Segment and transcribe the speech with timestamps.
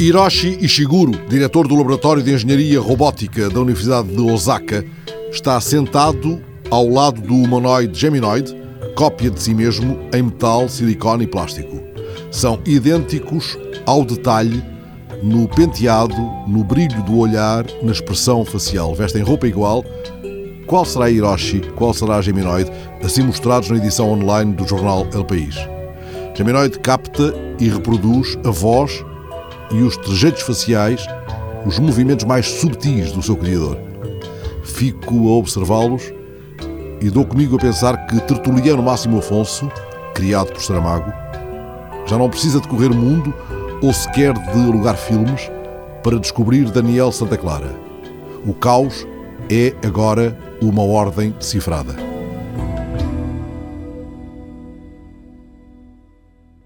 [0.00, 4.84] Hiroshi Ishiguro, diretor do Laboratório de Engenharia Robótica da Universidade de Osaka,
[5.32, 6.40] está sentado
[6.70, 8.54] ao lado do humanoide Geminoid,
[8.94, 11.82] cópia de si mesmo em metal, silicone e plástico.
[12.30, 14.62] São idênticos ao detalhe
[15.20, 16.14] no penteado,
[16.46, 18.94] no brilho do olhar, na expressão facial.
[18.94, 19.84] Vestem roupa igual.
[20.68, 21.60] Qual será Hiroshi?
[21.74, 22.70] Qual será Geminoid?
[23.02, 25.56] Assim mostrados na edição online do jornal El País.
[26.36, 29.04] Geminoid capta e reproduz a voz
[29.70, 31.06] e os trejeitos faciais,
[31.66, 33.78] os movimentos mais subtis do seu criador.
[34.64, 36.12] Fico a observá-los
[37.00, 39.70] e dou comigo a pensar que Tertuliano Máximo Afonso,
[40.14, 41.12] criado por Saramago,
[42.06, 43.32] já não precisa de correr mundo
[43.82, 45.50] ou sequer de alugar filmes
[46.02, 47.74] para descobrir Daniel Santa Clara.
[48.46, 49.06] O caos
[49.50, 52.07] é agora uma ordem decifrada.